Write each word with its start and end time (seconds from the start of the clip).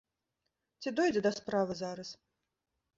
Ці 0.81 0.89
дойдзе 1.01 1.21
да 1.27 1.31
справы 1.39 1.73
зараз? 1.85 2.09